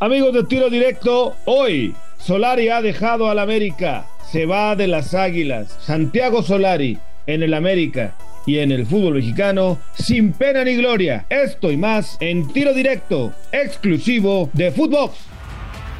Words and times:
Amigos 0.00 0.32
de 0.32 0.44
tiro 0.44 0.70
directo, 0.70 1.34
hoy 1.44 1.92
Solari 2.20 2.68
ha 2.68 2.80
dejado 2.80 3.28
al 3.28 3.40
América, 3.40 4.06
se 4.30 4.46
va 4.46 4.76
de 4.76 4.86
las 4.86 5.12
Águilas. 5.12 5.76
Santiago 5.80 6.44
Solari 6.44 6.98
en 7.26 7.42
el 7.42 7.52
América 7.52 8.16
y 8.46 8.58
en 8.60 8.70
el 8.70 8.86
fútbol 8.86 9.14
mexicano 9.14 9.76
sin 9.94 10.32
pena 10.32 10.62
ni 10.62 10.76
gloria. 10.76 11.26
Esto 11.28 11.72
y 11.72 11.76
más 11.76 12.16
en 12.20 12.46
tiro 12.52 12.74
directo, 12.74 13.32
exclusivo 13.50 14.48
de 14.52 14.70
Footbox. 14.70 15.16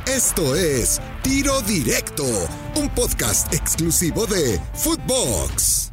Esto 0.06 0.54
es 0.54 1.00
Tiro 1.22 1.60
Directo, 1.62 2.24
un 2.76 2.88
podcast 2.90 3.52
exclusivo 3.52 4.26
de 4.26 4.60
Footbox. 4.74 5.92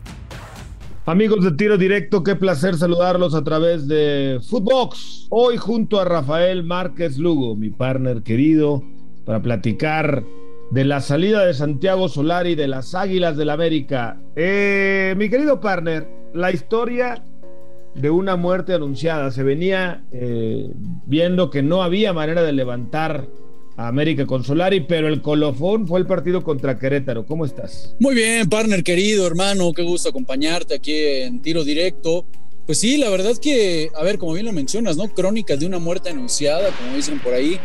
Amigos 1.07 1.43
de 1.43 1.51
Tiro 1.51 1.77
Directo, 1.77 2.23
qué 2.23 2.35
placer 2.35 2.77
saludarlos 2.77 3.35
a 3.35 3.43
través 3.43 3.88
de 3.88 4.39
Footbox. 4.49 5.27
Hoy 5.29 5.55
junto 5.55 5.99
a 5.99 6.03
Rafael 6.03 6.63
Márquez 6.63 7.20
Lugo, 7.20 7.55
mi 7.55 7.70
partner 7.70 8.23
querido, 8.23 8.81
para 9.23 9.39
platicar 9.39 10.23
de 10.71 10.83
la 10.83 11.02
salida 11.02 11.45
de 11.45 11.53
Santiago 11.53 12.09
Solari 12.09 12.55
de 12.55 12.67
las 12.67 12.95
Águilas 12.95 13.38
del 13.38 13.47
la 13.47 13.53
América. 13.53 14.17
Eh, 14.35 15.13
mi 15.16 15.30
querido 15.30 15.61
partner, 15.61 16.07
la 16.33 16.52
historia 16.52 17.23
de 17.94 18.09
una 18.09 18.35
muerte 18.35 18.73
anunciada. 18.73 19.30
Se 19.30 19.44
venía 19.44 20.03
eh, 20.11 20.72
viendo 21.05 21.52
que 21.52 21.61
no 21.61 21.83
había 21.83 22.13
manera 22.13 22.41
de 22.41 22.52
levantar 22.52 23.27
América 23.77 24.25
con 24.25 24.43
Solari, 24.43 24.81
pero 24.81 25.07
el 25.07 25.21
colofón 25.21 25.88
fue 25.88 25.99
el 25.99 26.07
partido 26.07 26.43
contra 26.43 26.79
Querétaro. 26.79 27.25
¿Cómo 27.25 27.45
estás? 27.45 27.95
Muy 27.99 28.16
bien, 28.16 28.47
partner 28.47 28.83
querido, 28.83 29.27
hermano, 29.27 29.73
qué 29.73 29.83
gusto 29.83 30.09
acompañarte 30.09 30.75
aquí 30.75 30.95
en 30.95 31.41
tiro 31.41 31.63
directo. 31.63 32.25
Pues 32.66 32.80
sí, 32.80 32.97
la 32.97 33.09
verdad 33.09 33.33
que, 33.39 33.91
a 33.95 34.03
ver, 34.03 34.17
como 34.17 34.33
bien 34.33 34.45
lo 34.45 34.53
mencionas, 34.53 34.97
¿no? 34.97 35.07
Crónicas 35.09 35.59
de 35.59 35.67
una 35.67 35.77
muerte 35.77 36.09
anunciada, 36.09 36.71
como 36.71 36.95
dicen 36.95 37.19
por 37.19 37.33
ahí. 37.33 37.59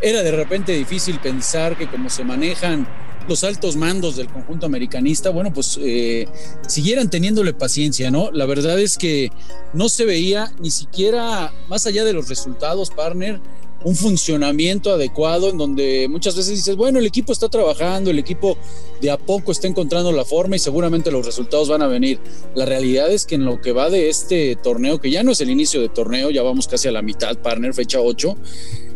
Era 0.00 0.22
de 0.22 0.30
repente 0.30 0.72
difícil 0.72 1.18
pensar 1.18 1.76
que 1.76 1.88
como 1.88 2.10
se 2.10 2.24
manejan 2.24 2.86
los 3.26 3.42
altos 3.42 3.74
mandos 3.74 4.16
del 4.16 4.28
conjunto 4.28 4.66
americanista, 4.66 5.30
bueno, 5.30 5.52
pues 5.52 5.78
eh, 5.82 6.26
siguieran 6.68 7.08
teniéndole 7.08 7.54
paciencia, 7.54 8.10
¿no? 8.10 8.30
La 8.30 8.46
verdad 8.46 8.78
es 8.78 8.98
que 8.98 9.30
no 9.72 9.88
se 9.88 10.04
veía 10.04 10.52
ni 10.60 10.70
siquiera, 10.70 11.52
más 11.68 11.86
allá 11.86 12.04
de 12.04 12.12
los 12.12 12.28
resultados, 12.28 12.90
partner, 12.90 13.40
un 13.84 13.94
funcionamiento 13.94 14.92
adecuado 14.92 15.50
en 15.50 15.58
donde 15.58 16.08
muchas 16.08 16.34
veces 16.34 16.56
dices, 16.56 16.74
bueno, 16.74 16.98
el 16.98 17.06
equipo 17.06 17.32
está 17.32 17.48
trabajando, 17.48 18.10
el 18.10 18.18
equipo 18.18 18.56
de 19.00 19.10
a 19.10 19.18
poco 19.18 19.52
está 19.52 19.68
encontrando 19.68 20.10
la 20.10 20.24
forma 20.24 20.56
y 20.56 20.58
seguramente 20.58 21.10
los 21.10 21.24
resultados 21.24 21.68
van 21.68 21.82
a 21.82 21.86
venir. 21.86 22.18
La 22.54 22.64
realidad 22.64 23.10
es 23.10 23.26
que 23.26 23.34
en 23.34 23.44
lo 23.44 23.60
que 23.60 23.72
va 23.72 23.90
de 23.90 24.08
este 24.08 24.56
torneo, 24.56 25.00
que 25.00 25.10
ya 25.10 25.22
no 25.22 25.32
es 25.32 25.40
el 25.42 25.50
inicio 25.50 25.82
de 25.82 25.90
torneo, 25.90 26.30
ya 26.30 26.42
vamos 26.42 26.66
casi 26.66 26.88
a 26.88 26.92
la 26.92 27.02
mitad, 27.02 27.36
partner, 27.36 27.74
fecha 27.74 28.00
8, 28.00 28.36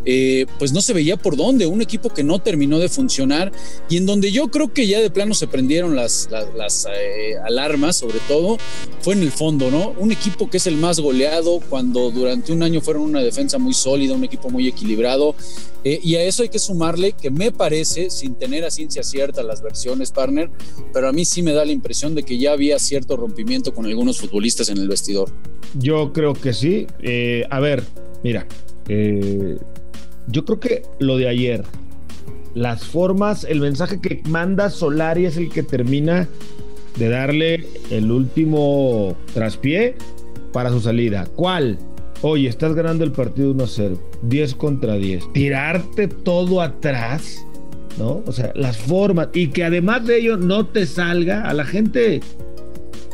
eh, 0.04 0.46
pues 0.58 0.72
no 0.72 0.80
se 0.80 0.92
veía 0.92 1.16
por 1.16 1.36
dónde, 1.36 1.66
un 1.66 1.82
equipo 1.82 2.08
que 2.08 2.22
no 2.24 2.38
terminó 2.38 2.78
de 2.78 2.88
funcionar 2.88 3.52
y 3.90 3.96
en 3.96 4.06
donde 4.06 4.32
yo 4.32 4.48
creo 4.48 4.72
que 4.72 4.86
ya 4.86 5.00
de 5.00 5.10
plano 5.10 5.34
se 5.34 5.48
prendieron 5.48 5.96
las, 5.96 6.28
eh, 6.30 7.34
alarmas, 7.44 7.96
sobre 7.96 8.18
todo, 8.26 8.58
fue 9.00 9.14
en 9.14 9.22
el 9.22 9.32
fondo, 9.32 9.70
¿no? 9.70 9.94
Un 9.98 10.12
equipo 10.12 10.48
que 10.48 10.58
es 10.58 10.66
el 10.66 10.76
más 10.76 11.00
goleado 11.00 11.60
cuando 11.68 12.10
durante 12.10 12.52
un 12.52 12.62
año 12.62 12.80
fueron 12.80 13.02
una 13.02 13.20
defensa 13.20 13.58
muy 13.58 13.74
sólida, 13.74 14.14
un 14.14 14.24
equipo 14.24 14.50
muy 14.50 14.66
equilibrado. 14.66 15.34
Eh, 15.84 16.00
y 16.02 16.16
a 16.16 16.22
eso 16.22 16.42
hay 16.42 16.48
que 16.48 16.58
sumarle 16.58 17.12
que 17.12 17.30
me 17.30 17.52
parece, 17.52 18.10
sin 18.10 18.34
tener 18.34 18.64
a 18.64 18.70
ciencia 18.70 19.02
cierta 19.02 19.42
las 19.42 19.62
versiones, 19.62 20.10
partner, 20.10 20.50
pero 20.92 21.08
a 21.08 21.12
mí 21.12 21.24
sí 21.24 21.42
me 21.42 21.52
da 21.52 21.64
la 21.64 21.72
impresión 21.72 22.14
de 22.14 22.22
que 22.22 22.38
ya 22.38 22.52
había 22.52 22.78
cierto 22.78 23.16
rompimiento 23.16 23.74
con 23.74 23.86
algunos 23.86 24.18
futbolistas 24.18 24.68
en 24.70 24.78
el 24.78 24.88
vestidor. 24.88 25.30
Yo 25.78 26.12
creo 26.12 26.34
que 26.34 26.52
sí. 26.52 26.86
a 27.50 27.60
ver, 27.60 27.84
mira, 28.24 28.46
yo 30.28 30.44
creo 30.44 30.60
que 30.60 30.82
lo 30.98 31.16
de 31.16 31.28
ayer, 31.28 31.64
las 32.54 32.84
formas, 32.84 33.44
el 33.44 33.60
mensaje 33.60 34.00
que 34.00 34.22
manda 34.28 34.70
Solari 34.70 35.26
es 35.26 35.36
el 35.36 35.50
que 35.50 35.62
termina 35.62 36.28
de 36.96 37.08
darle 37.08 37.66
el 37.90 38.10
último 38.10 39.16
traspié 39.34 39.96
para 40.52 40.70
su 40.70 40.80
salida. 40.80 41.28
¿Cuál? 41.36 41.78
Oye, 42.22 42.48
estás 42.48 42.74
ganando 42.74 43.04
el 43.04 43.12
partido 43.12 43.54
1-0, 43.54 43.96
10 44.22 44.54
contra 44.56 44.96
10. 44.96 45.32
Tirarte 45.32 46.08
todo 46.08 46.60
atrás, 46.60 47.44
¿no? 47.96 48.22
O 48.26 48.32
sea, 48.32 48.52
las 48.56 48.76
formas. 48.76 49.28
Y 49.34 49.48
que 49.48 49.62
además 49.64 50.04
de 50.04 50.18
ello 50.18 50.36
no 50.36 50.66
te 50.66 50.86
salga. 50.86 51.48
A 51.48 51.54
la 51.54 51.64
gente 51.64 52.20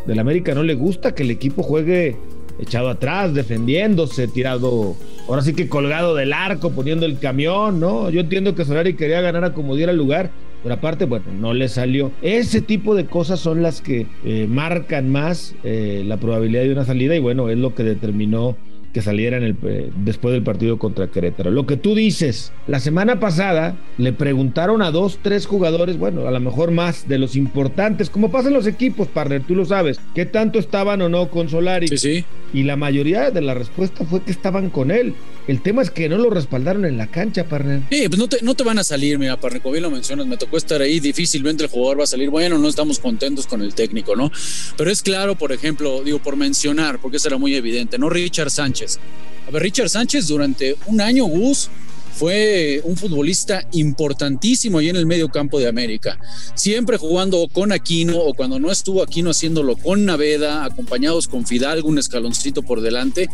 del 0.06 0.18
América 0.18 0.54
no 0.54 0.62
le 0.62 0.74
gusta 0.74 1.14
que 1.14 1.22
el 1.22 1.30
equipo 1.30 1.62
juegue 1.62 2.16
echado 2.58 2.88
atrás, 2.88 3.34
defendiéndose, 3.34 4.26
tirado, 4.28 4.96
ahora 5.28 5.42
sí 5.42 5.54
que 5.54 5.68
colgado 5.68 6.14
del 6.14 6.32
arco, 6.32 6.70
poniendo 6.70 7.06
el 7.06 7.18
camión, 7.18 7.80
¿no? 7.80 8.10
Yo 8.10 8.20
entiendo 8.20 8.54
que 8.54 8.64
Solari 8.64 8.94
quería 8.94 9.20
ganar 9.20 9.44
a 9.44 9.54
como 9.54 9.76
diera 9.76 9.92
lugar, 9.92 10.30
pero 10.62 10.74
aparte, 10.74 11.04
bueno, 11.04 11.26
no 11.38 11.54
le 11.54 11.68
salió. 11.68 12.10
Ese 12.22 12.60
tipo 12.60 12.94
de 12.94 13.06
cosas 13.06 13.40
son 13.40 13.62
las 13.62 13.80
que 13.80 14.06
eh, 14.24 14.46
marcan 14.48 15.10
más 15.10 15.54
eh, 15.62 16.02
la 16.06 16.16
probabilidad 16.16 16.62
de 16.62 16.72
una 16.72 16.84
salida 16.84 17.14
y 17.14 17.20
bueno, 17.20 17.48
es 17.48 17.58
lo 17.58 17.74
que 17.74 17.82
determinó 17.82 18.56
que 18.94 19.02
saliera 19.02 19.36
el, 19.38 19.56
eh, 19.64 19.90
después 19.96 20.32
del 20.32 20.44
partido 20.44 20.78
contra 20.78 21.08
Querétaro. 21.08 21.50
Lo 21.50 21.66
que 21.66 21.76
tú 21.76 21.96
dices, 21.96 22.52
la 22.68 22.78
semana 22.78 23.18
pasada 23.18 23.76
le 23.98 24.12
preguntaron 24.12 24.82
a 24.82 24.92
dos, 24.92 25.18
tres 25.20 25.46
jugadores, 25.46 25.98
bueno, 25.98 26.28
a 26.28 26.30
lo 26.30 26.38
mejor 26.38 26.70
más 26.70 27.08
de 27.08 27.18
los 27.18 27.34
importantes, 27.34 28.08
como 28.08 28.30
pasan 28.30 28.54
los 28.54 28.68
equipos, 28.68 29.08
partner, 29.08 29.42
tú 29.42 29.56
lo 29.56 29.64
sabes, 29.64 30.00
qué 30.14 30.26
tanto 30.26 30.60
estaban 30.60 31.02
o 31.02 31.08
no 31.08 31.28
con 31.28 31.48
Solari. 31.48 31.88
Sí, 31.88 31.98
sí. 31.98 32.24
Y 32.54 32.62
la 32.62 32.76
mayoría 32.76 33.32
de 33.32 33.40
la 33.40 33.54
respuesta 33.54 34.04
fue 34.04 34.22
que 34.22 34.30
estaban 34.30 34.70
con 34.70 34.92
él. 34.92 35.14
El 35.46 35.60
tema 35.60 35.82
es 35.82 35.90
que 35.90 36.08
no 36.08 36.16
lo 36.16 36.30
respaldaron 36.30 36.86
en 36.86 36.96
la 36.96 37.06
cancha, 37.08 37.44
partner. 37.44 37.82
Sí, 37.90 38.08
pues 38.08 38.18
no 38.18 38.28
te, 38.28 38.38
no 38.42 38.54
te 38.54 38.64
van 38.64 38.78
a 38.78 38.84
salir, 38.84 39.18
mira, 39.18 39.38
partner, 39.38 39.60
como 39.60 39.72
bien 39.72 39.82
lo 39.82 39.90
mencionas, 39.90 40.26
me 40.26 40.38
tocó 40.38 40.56
estar 40.56 40.80
ahí, 40.80 41.00
difícilmente 41.00 41.64
el 41.64 41.68
jugador 41.68 42.00
va 42.00 42.04
a 42.04 42.06
salir, 42.06 42.30
bueno, 42.30 42.58
no 42.58 42.66
estamos 42.66 42.98
contentos 42.98 43.46
con 43.46 43.60
el 43.60 43.74
técnico, 43.74 44.16
¿no? 44.16 44.32
Pero 44.76 44.90
es 44.90 45.02
claro, 45.02 45.36
por 45.36 45.52
ejemplo, 45.52 46.02
digo, 46.02 46.18
por 46.18 46.36
mencionar, 46.36 46.98
porque 46.98 47.18
eso 47.18 47.28
era 47.28 47.36
muy 47.36 47.54
evidente, 47.54 47.98
¿no? 47.98 48.08
Richard 48.08 48.50
Sánchez. 48.50 48.98
A 49.46 49.50
ver, 49.50 49.62
Richard 49.62 49.90
Sánchez 49.90 50.28
durante 50.28 50.76
un 50.86 51.02
año, 51.02 51.26
Gus, 51.26 51.68
fue 52.16 52.80
un 52.84 52.96
futbolista 52.96 53.66
importantísimo 53.72 54.78
ahí 54.78 54.88
en 54.88 54.96
el 54.96 55.06
medio 55.06 55.28
campo 55.28 55.58
de 55.58 55.66
América. 55.66 56.18
Siempre 56.54 56.96
jugando 56.96 57.48
con 57.52 57.72
Aquino 57.72 58.18
o 58.18 58.34
cuando 58.34 58.60
no 58.60 58.70
estuvo 58.70 59.02
Aquino 59.02 59.30
haciéndolo 59.30 59.76
con 59.76 60.04
Naveda, 60.04 60.64
acompañados 60.64 61.26
con 61.26 61.44
Fidalgo, 61.44 61.88
un 61.88 61.98
escaloncito 61.98 62.62
por 62.62 62.80
delante. 62.80 63.28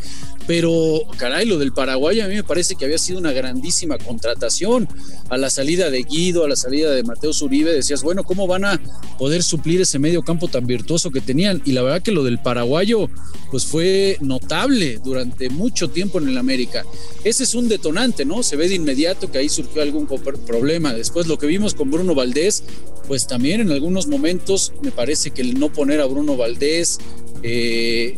Pero, 0.47 1.03
caray, 1.19 1.47
lo 1.47 1.59
del 1.59 1.73
Paraguay 1.73 2.21
a 2.21 2.29
mí 2.29 2.35
me 2.35 2.43
parece 2.43 2.75
que 2.75 2.87
había 2.87 2.99
sido 2.99 3.19
una 3.19 3.33
grandísima 3.33 3.99
contratación. 3.99 4.89
A 5.29 5.37
la 5.37 5.51
salida 5.51 5.91
de 5.91 6.03
Guido, 6.03 6.45
a 6.45 6.49
la 6.49 6.57
salida 6.57 6.91
de 6.91 7.03
Mateo 7.03 7.33
Zuribe, 7.33 7.73
decías, 7.73 8.03
bueno, 8.03 8.25
¿cómo 8.25 8.47
van 8.47 8.65
a 8.65 8.81
poder 9.19 9.43
suplir 9.43 9.83
ese 9.83 9.99
medio 9.99 10.23
campo 10.23 10.49
tan 10.49 10.67
virtuoso 10.67 11.11
que 11.11 11.21
tenían? 11.21 11.63
Y 11.67 11.73
la 11.73 11.83
verdad 11.83 12.03
que 12.03 12.13
lo 12.13 12.25
del 12.25 12.41
paraguayo, 12.41 13.11
pues 13.51 13.67
fue 13.67 14.17
notable 14.21 14.99
durante 15.05 15.51
mucho 15.51 15.91
tiempo 15.91 16.19
en 16.19 16.29
el 16.29 16.39
América. 16.39 16.85
Ese 17.23 17.45
es 17.45 17.55
un 17.55 17.69
detonante, 17.69 18.25
¿no? 18.25 18.43
Se 18.43 18.57
ve 18.57 18.70
de 18.71 18.77
inmediato 18.77 19.31
que 19.31 19.39
ahí 19.39 19.49
surgió 19.49 19.83
algún 19.83 20.07
problema. 20.07 20.95
Después 20.95 21.27
lo 21.27 21.39
que 21.39 21.47
vimos 21.47 21.75
con 21.75 21.91
Bruno 21.91 22.15
Valdés, 22.15 22.65
pues 23.07 23.27
también 23.27 23.61
en 23.61 23.71
algunos 23.71 24.07
momentos 24.07 24.73
me 24.83 24.91
parece 24.91 25.31
que 25.31 25.43
el 25.43 25.59
no 25.59 25.73
poner 25.73 26.01
a 26.01 26.07
Bruno 26.07 26.37
Valdés 26.37 26.99
eh, 27.43 28.17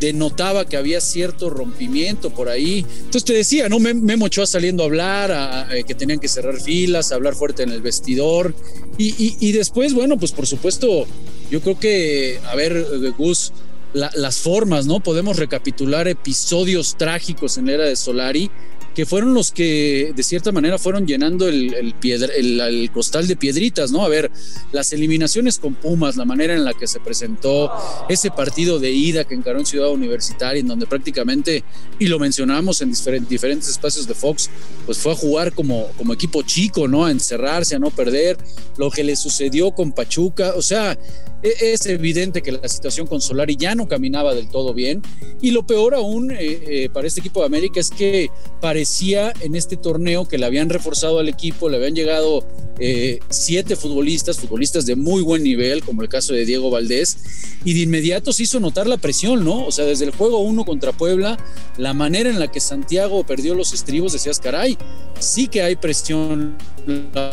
denotaba 0.00 0.66
que 0.66 0.76
había 0.76 1.00
cierto 1.00 1.50
rompimiento 1.50 2.30
por 2.30 2.48
ahí. 2.48 2.84
Entonces 2.98 3.24
te 3.24 3.32
decía, 3.32 3.68
¿no? 3.68 3.78
Memo 3.78 4.26
Ochoa 4.26 4.46
saliendo 4.46 4.82
a 4.82 4.86
hablar, 4.86 5.68
eh, 5.72 5.84
que 5.84 5.94
tenían 5.94 6.20
que 6.20 6.28
cerrar 6.28 6.60
filas, 6.60 7.12
hablar 7.12 7.34
fuerte 7.34 7.62
en 7.62 7.70
el 7.70 7.82
vestidor. 7.82 8.54
Y, 8.96 9.50
después, 9.52 9.92
bueno, 9.92 10.16
pues 10.18 10.30
por 10.30 10.46
supuesto, 10.46 11.06
yo 11.50 11.60
creo 11.60 11.80
que, 11.80 12.38
a 12.46 12.54
ver, 12.54 12.86
Gus, 13.18 13.52
las 13.92 14.38
formas, 14.38 14.86
¿no? 14.86 15.00
Podemos 15.00 15.36
recapitular 15.36 16.06
episodios 16.08 16.96
trágicos 16.96 17.58
en 17.58 17.66
la 17.66 17.72
era 17.72 17.84
de 17.84 17.96
Solari 17.96 18.50
que 18.94 19.06
fueron 19.06 19.34
los 19.34 19.50
que 19.50 20.12
de 20.14 20.22
cierta 20.22 20.52
manera 20.52 20.78
fueron 20.78 21.06
llenando 21.06 21.48
el, 21.48 21.74
el, 21.74 22.90
costal 22.92 23.26
de 23.26 23.36
piedritas, 23.36 23.90
¿no? 23.90 24.04
A 24.04 24.08
ver, 24.08 24.30
las 24.72 24.92
eliminaciones 24.92 25.58
con 25.58 25.74
Pumas, 25.74 26.16
la 26.16 26.24
manera 26.24 26.54
en 26.54 26.64
la 26.64 26.74
que 26.74 26.86
se 26.86 27.00
presentó 27.00 27.72
ese 28.08 28.30
partido 28.30 28.78
de 28.78 28.92
ida 28.92 29.24
que 29.24 29.34
encaró 29.34 29.58
en 29.58 29.66
Ciudad 29.66 29.90
Universitaria, 29.90 30.60
en 30.60 30.68
donde 30.68 30.86
prácticamente, 30.86 31.64
y 31.98 32.06
lo 32.06 32.18
mencionamos 32.18 32.80
en 32.82 32.92
diferentes, 33.28 33.68
espacios 33.68 34.06
de 34.06 34.14
Fox, 34.14 34.48
pues 34.86 34.98
fue 34.98 35.12
a 35.12 35.16
jugar 35.16 35.52
como, 35.52 35.88
como 35.96 36.12
equipo 36.12 36.42
chico, 36.42 36.86
¿no? 36.86 37.04
A 37.04 37.10
encerrarse, 37.10 37.74
a 37.74 37.78
no 37.80 37.90
perder, 37.90 38.38
lo 38.76 38.90
que 38.90 39.02
le 39.02 39.16
sucedió 39.16 39.72
con 39.72 39.92
Pachuca, 39.92 40.54
o 40.56 40.62
sea, 40.62 40.96
es 41.44 41.84
evidente 41.84 42.40
que 42.40 42.52
la 42.52 42.66
situación 42.68 43.06
con 43.06 43.20
Solari 43.20 43.56
ya 43.56 43.74
no 43.74 43.86
caminaba 43.86 44.34
del 44.34 44.48
todo 44.48 44.72
bien. 44.72 45.02
Y 45.42 45.50
lo 45.50 45.66
peor 45.66 45.94
aún 45.94 46.30
eh, 46.30 46.36
eh, 46.40 46.88
para 46.92 47.06
este 47.06 47.20
equipo 47.20 47.40
de 47.40 47.46
América 47.46 47.80
es 47.80 47.90
que 47.90 48.30
parecía 48.60 49.32
en 49.40 49.54
este 49.54 49.76
torneo 49.76 50.26
que 50.26 50.38
le 50.38 50.46
habían 50.46 50.70
reforzado 50.70 51.18
al 51.18 51.28
equipo, 51.28 51.68
le 51.68 51.76
habían 51.76 51.94
llegado 51.94 52.46
eh, 52.78 53.20
siete 53.28 53.76
futbolistas, 53.76 54.38
futbolistas 54.38 54.86
de 54.86 54.96
muy 54.96 55.22
buen 55.22 55.42
nivel, 55.42 55.84
como 55.84 56.02
el 56.02 56.08
caso 56.08 56.32
de 56.32 56.46
Diego 56.46 56.70
Valdés, 56.70 57.18
y 57.64 57.74
de 57.74 57.80
inmediato 57.80 58.32
se 58.32 58.44
hizo 58.44 58.58
notar 58.58 58.86
la 58.86 58.96
presión, 58.96 59.44
¿no? 59.44 59.66
O 59.66 59.70
sea, 59.70 59.84
desde 59.84 60.06
el 60.06 60.12
juego 60.12 60.38
uno 60.38 60.64
contra 60.64 60.92
Puebla, 60.92 61.36
la 61.76 61.92
manera 61.92 62.30
en 62.30 62.38
la 62.38 62.50
que 62.50 62.60
Santiago 62.60 63.24
perdió 63.24 63.54
los 63.54 63.72
estribos, 63.72 64.12
decías, 64.12 64.40
caray, 64.40 64.76
sí 65.20 65.46
que 65.46 65.62
hay 65.62 65.76
presión 65.76 66.56
la 66.86 67.32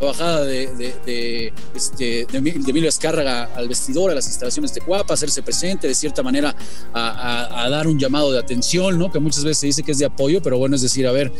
bajada 0.00 0.44
de, 0.44 0.68
de, 1.06 1.52
este, 1.74 2.26
de, 2.30 2.38
Emilio 2.38 2.88
Escárraga 2.88 3.43
al 3.54 3.68
vestidor, 3.68 4.10
a 4.10 4.14
las 4.14 4.26
instalaciones 4.26 4.74
de 4.74 4.80
Cuapa, 4.80 5.14
hacerse 5.14 5.42
presente, 5.42 5.86
de 5.86 5.94
cierta 5.94 6.22
manera 6.22 6.54
a, 6.92 7.68
dar 7.70 7.86
un 7.86 7.98
llamado 7.98 8.32
de 8.32 8.38
atención, 8.38 8.98
¿no? 8.98 9.10
Que 9.10 9.18
muchas 9.18 9.44
veces 9.44 9.58
se 9.58 9.66
dice 9.66 9.82
que 9.82 9.92
es 9.92 9.98
de 9.98 10.04
apoyo, 10.04 10.42
pero 10.42 10.58
bueno, 10.58 10.76
es 10.76 10.82
decir, 10.82 11.06
a 11.06 11.12
ver, 11.12 11.32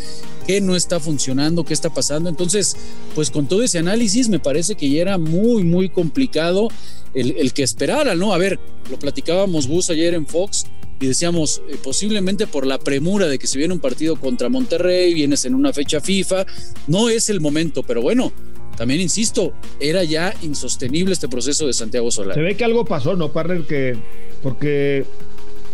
¿qué 0.46 0.60
no 0.60 0.76
está 0.76 1.00
funcionando? 1.00 1.64
¿Qué 1.64 1.74
está 1.74 1.90
pasando? 1.90 2.28
Entonces, 2.28 2.76
pues 3.14 3.30
con 3.30 3.46
todo 3.46 3.62
ese 3.62 3.78
análisis 3.78 4.28
me 4.28 4.38
parece 4.38 4.74
que 4.74 4.88
ya 4.88 5.02
era 5.02 5.18
muy, 5.18 5.64
muy 5.64 5.88
complicado 5.88 6.68
el, 7.14 7.52
que 7.52 7.62
esperara, 7.62 8.14
¿no? 8.14 8.32
A 8.32 8.38
ver, 8.38 8.58
lo 8.90 8.98
platicábamos 8.98 9.68
Bus 9.68 9.90
ayer 9.90 10.14
en 10.14 10.26
Fox, 10.26 10.66
y 11.00 11.06
decíamos, 11.06 11.60
eh, 11.70 11.76
posiblemente 11.82 12.46
por 12.46 12.66
la 12.66 12.78
premura 12.78 13.26
de 13.26 13.38
que 13.38 13.46
se 13.46 13.58
viene 13.58 13.74
un 13.74 13.80
partido 13.80 14.16
contra 14.16 14.48
Monterrey, 14.48 15.12
vienes 15.14 15.44
en 15.44 15.54
una 15.54 15.72
fecha 15.72 16.00
FIFA, 16.00 16.46
no 16.86 17.08
es 17.08 17.28
el 17.28 17.40
momento, 17.40 17.82
pero 17.82 18.00
bueno, 18.00 18.32
también 18.76 19.00
insisto, 19.00 19.52
era 19.80 20.04
ya 20.04 20.34
insostenible 20.42 21.12
este 21.12 21.28
proceso 21.28 21.66
de 21.66 21.72
Santiago 21.72 22.10
Solari. 22.10 22.34
Se 22.34 22.44
ve 22.44 22.56
que 22.56 22.64
algo 22.64 22.84
pasó, 22.84 23.16
¿no, 23.16 23.30
partner? 23.30 23.62
Que, 23.62 23.96
porque 24.42 25.04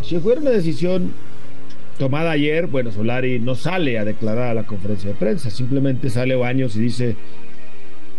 si 0.02 0.19
fuera 0.19 0.41
una 0.41 0.50
decisión 0.50 1.12
tomada 1.99 2.31
ayer, 2.32 2.67
bueno, 2.67 2.91
Solari 2.93 3.38
no 3.38 3.55
sale 3.55 3.99
a 3.99 4.05
declarar 4.05 4.49
a 4.49 4.55
la 4.55 4.67
conferencia 4.67 5.11
de 5.11 5.17
prensa, 5.17 5.50
simplemente 5.50 6.11
sale 6.11 6.35
Baños 6.35 6.76
y 6.76 6.81
dice, 6.81 7.17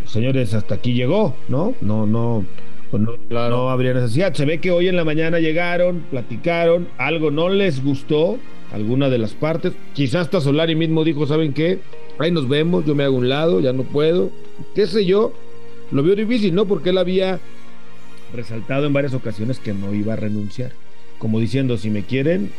señores, 0.06 0.54
hasta 0.54 0.76
aquí 0.76 0.94
llegó, 0.94 1.36
¿no? 1.48 1.74
No, 1.82 2.06
no 2.06 2.46
pues 2.92 3.04
no, 3.30 3.70
habría 3.70 3.94
necesidad. 3.94 4.34
Se 4.34 4.44
ve 4.44 4.60
que 4.60 4.70
hoy 4.70 4.90
en 4.90 4.98
la 4.98 5.06
mañana 5.06 5.40
llegaron, 5.40 6.02
platicaron, 6.12 6.90
algo 6.98 7.32
no 7.32 7.48
les 7.48 7.82
gustó, 7.82 8.38
alguna 8.74 9.10
de 9.10 9.18
las 9.18 9.34
partes. 9.34 9.72
Quizás 9.94 10.24
hasta 10.24 10.42
Solari 10.42 10.76
mismo 10.76 11.06
dijo, 11.06 11.26
¿saben 11.26 11.54
qué? 11.54 11.80
Ahí 12.20 12.32
nos 12.32 12.48
vemos, 12.48 12.86
yo 12.86 12.96
me 12.96 13.04
hago 13.04 13.16
un 13.16 13.30
lado, 13.30 13.60
ya 13.60 13.74
no 13.74 13.84
puedo. 13.84 14.32
¿Qué 14.76 14.88
sé 14.88 15.06
yo? 15.06 15.34
Lo 15.92 16.04
vio 16.04 16.16
difícil, 16.16 16.54
¿no? 16.54 16.66
Porque 16.66 16.90
él 16.90 16.98
había 16.98 17.40
resaltado 18.34 18.86
en 18.86 18.94
varias 18.94 19.14
ocasiones 19.14 19.60
que 19.60 19.74
no 19.74 19.94
iba 19.94 20.14
a 20.14 20.18
renunciar. 20.18 20.72
Como 21.18 21.40
diciendo, 21.40 21.78
si 21.78 21.90
me 21.90 22.04
quieren, 22.04 22.52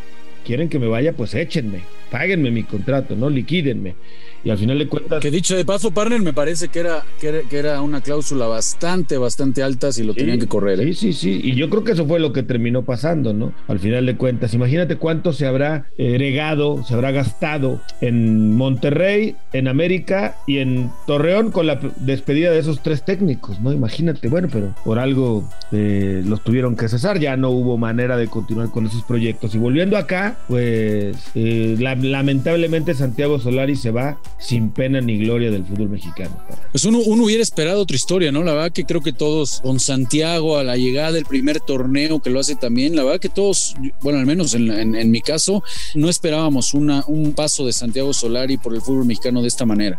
quieren 0.45 0.69
que 0.69 0.79
me 0.79 0.87
vaya, 0.87 1.15
pues 1.15 1.35
échenme, 1.35 1.83
páguenme 2.13 2.51
mi 2.51 2.63
contrato, 2.63 3.17
¿no? 3.17 3.29
Liquídenme 3.29 3.97
y 4.45 4.51
al 4.51 4.59
final 4.59 4.79
de 4.79 4.89
cuentas. 4.89 5.21
Que 5.21 5.31
dicho 5.31 5.57
de 5.57 5.65
paso, 5.65 5.93
partner, 5.93 6.21
me 6.21 6.33
parece 6.33 6.69
que 6.69 6.81
era, 6.81 7.05
que 7.21 7.45
era, 7.51 7.81
una 7.81 8.01
cláusula 8.01 8.47
bastante, 8.47 9.17
bastante 9.17 9.63
alta 9.63 9.93
si 9.93 10.03
lo 10.03 10.15
tenían 10.15 10.39
que 10.39 10.49
correr. 10.49 10.81
¿eh? 10.81 10.85
Sí, 10.87 10.95
sí, 10.95 11.13
sí. 11.13 11.41
Y 11.43 11.55
yo 11.55 11.71
creo 11.71 11.85
que 11.85 11.93
eso 11.93 12.07
fue 12.07 12.19
lo 12.19 12.33
que 12.33 12.43
terminó 12.43 12.85
pasando, 12.85 13.33
¿no? 13.33 13.53
Al 13.69 13.79
final 13.79 14.07
de 14.07 14.17
cuentas, 14.17 14.55
imagínate 14.55 14.97
cuánto 14.97 15.33
se 15.33 15.47
habrá 15.47 15.87
eh, 15.97 16.17
regado, 16.19 16.83
se 16.85 16.95
habrá 16.95 17.13
gastado 17.13 17.81
en 18.01 18.57
Monterrey, 18.57 19.37
en 19.53 19.69
América 19.69 20.37
y 20.47 20.59
en 20.59 20.91
Torreón 21.07 21.51
con 21.51 21.67
la 21.67 21.79
despedida 22.01 22.51
de 22.51 22.59
esos 22.59 22.83
tres 22.83 23.05
técnicos, 23.05 23.61
¿no? 23.61 23.73
Imagínate, 23.73 24.29
bueno, 24.29 24.49
pero 24.51 24.75
por 24.85 24.99
algo 24.99 25.49
eh, 25.71 26.23
los 26.27 26.43
tuvieron 26.43 26.77
que 26.77 26.89
cesar, 26.89 27.19
ya 27.19 27.37
no 27.37 27.51
hubo 27.51 27.79
manera 27.79 28.17
de 28.17 28.27
continuar 28.27 28.71
con 28.71 28.87
esos 28.87 29.03
proyectos. 29.05 29.55
Y 29.55 29.59
volviendo 29.59 29.97
acá, 29.97 30.37
pues 30.49 31.17
lamentablemente 32.03 32.95
Santiago 32.95 33.39
Solari 33.39 33.77
se 33.77 33.91
va 33.91 34.21
sin 34.39 34.71
pena 34.71 35.01
ni 35.01 35.19
gloria 35.19 35.51
del 35.51 35.65
fútbol 35.65 35.89
mexicano. 35.91 36.37
Pues 36.71 36.85
uno, 36.85 36.99
uno 36.99 37.25
hubiera 37.25 37.43
esperado 37.43 37.83
otra 37.83 37.97
historia, 37.97 38.33
¿no? 38.33 38.43
La 38.43 38.53
verdad 38.53 38.73
que 38.73 38.85
creo 38.85 39.01
que 39.01 39.13
todos, 39.13 39.61
con 39.63 39.81
Santiago 39.81 40.59
a 40.59 40.65
la 40.65 40.77
llegada 40.77 41.13
del 41.13 41.25
primer 41.25 41.61
torneo 41.61 42.21
que 42.21 42.31
lo 42.31 42.41
hace 42.41 42.57
también, 42.57 42.97
la 42.97 43.05
verdad 43.05 43.21
que 43.21 43.29
todos, 43.29 43.75
bueno, 44.03 44.19
al 44.19 44.27
menos 44.27 44.55
en, 44.55 45.11
mi 45.11 45.21
caso, 45.21 45.63
no 45.95 46.09
esperábamos 46.09 46.75
una, 46.75 47.05
un 47.07 47.33
paso 47.33 47.67
de 47.67 47.73
Santiago 47.73 48.13
Solari 48.13 48.57
por 48.57 48.75
el 48.75 48.83
fútbol 48.83 49.07
mexicano 49.07 49.43
de 49.43 49.49
esta 49.49 49.67
manera. 49.67 49.99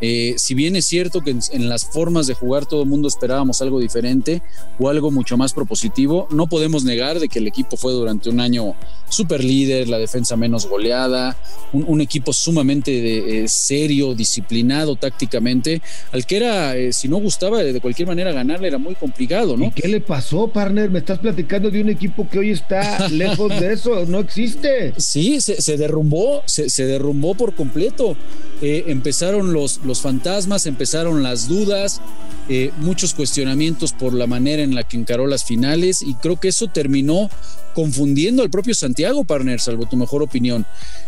Eh, 0.00 0.34
si 0.36 0.54
bien 0.54 0.76
es 0.76 0.84
cierto 0.84 1.22
que 1.22 1.30
en, 1.30 1.68
las 1.68 1.84
formas 1.84 2.26
de 2.26 2.34
jugar 2.34 2.66
todo 2.66 2.82
el 2.82 2.88
mundo 2.88 3.08
esperábamos 3.08 3.60
algo 3.62 3.80
diferente 3.80 4.42
o 4.78 4.88
algo 4.88 5.10
mucho 5.10 5.36
más 5.36 5.52
propositivo, 5.52 6.28
no 6.30 6.46
podemos 6.46 6.84
negar 6.84 7.18
de 7.18 7.28
que 7.28 7.40
el 7.40 7.46
equipo 7.46 7.76
fue 7.76 7.92
durante 7.92 8.30
un 8.30 8.40
año 8.40 8.74
super 9.08 9.42
líder, 9.42 9.88
la 9.88 9.98
defensa 9.98 10.36
menos 10.36 10.66
goleada, 10.66 11.36
un, 11.72 12.00
equipo 12.00 12.32
sumamente 12.32 13.42
eh, 13.42 13.48
serio, 13.48 14.14
disciplinado 14.14 14.94
tácticamente, 14.94 15.82
al 16.12 16.24
que 16.26 16.36
era, 16.36 16.76
eh, 16.76 16.92
si 16.92 17.08
no 17.08 17.16
gustaba 17.16 17.62
de, 17.62 17.80
cualquier 17.80 18.06
manera 18.06 18.32
ganarle 18.32 18.68
era 18.68 18.78
muy 18.78 18.94
complicado, 18.94 19.56
¿no? 19.56 19.66
¿Y 19.66 19.70
qué 19.72 19.88
le 19.88 20.00
pasó, 20.00 20.48
partner? 20.48 20.90
Me 20.90 21.00
estás 21.00 21.18
platicando 21.18 21.70
de 21.70 21.80
un 21.80 21.88
equipo 21.88 22.28
que 22.28 22.38
hoy 22.38 22.50
está 22.50 23.08
lejos 23.10 23.48
de 23.60 23.72
eso, 23.72 24.04
no 24.06 24.20
existe. 24.20 24.92
Sí, 24.96 25.40
se, 25.40 25.76
derrumbó, 25.76 26.42
se, 26.46 26.70
se 26.70 26.86
derrumbó 26.86 27.34
por 27.34 27.54
completo. 27.54 28.16
empezaron 28.60 29.52
los 29.52 29.80
los 29.88 30.00
fantasmas, 30.00 30.66
empezaron 30.66 31.22
las 31.24 31.48
dudas, 31.48 32.00
eh, 32.48 32.70
muchos 32.78 33.14
cuestionamientos 33.14 33.92
por 33.92 34.14
la 34.14 34.28
manera 34.28 34.62
en 34.62 34.74
la 34.74 34.84
que 34.84 34.96
encaró 34.96 35.26
las 35.26 35.44
finales 35.44 36.02
y 36.02 36.14
creo 36.14 36.38
que 36.38 36.48
eso 36.48 36.68
terminó 36.68 37.28
confundiendo 37.74 38.42
al 38.42 38.50
propio 38.50 38.74
Santiago 38.74 39.24
Partner, 39.24 39.60
salvo 39.60 39.86
tu 39.86 39.96
mejor 39.96 40.22
opinión. 40.22 40.64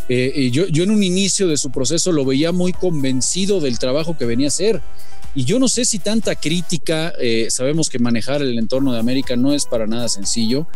Eh, 0.08 0.32
eh, 0.34 0.50
yo, 0.50 0.66
yo 0.66 0.82
en 0.82 0.90
un 0.90 1.02
inicio 1.02 1.46
de 1.46 1.56
su 1.56 1.70
proceso 1.70 2.10
lo 2.10 2.24
veía 2.24 2.50
muy 2.50 2.72
convencido 2.72 3.60
del 3.60 3.78
trabajo 3.78 4.16
que 4.16 4.24
venía 4.24 4.46
a 4.46 4.48
hacer 4.48 4.82
y 5.34 5.44
yo 5.44 5.58
no 5.58 5.68
sé 5.68 5.84
si 5.84 5.98
tanta 5.98 6.34
crítica, 6.34 7.12
eh, 7.20 7.46
sabemos 7.50 7.88
que 7.88 7.98
manejar 7.98 8.42
el 8.42 8.58
entorno 8.58 8.92
de 8.92 8.98
América 8.98 9.36
no 9.36 9.52
es 9.52 9.64
para 9.66 9.86
nada 9.86 10.08
sencillo, 10.08 10.66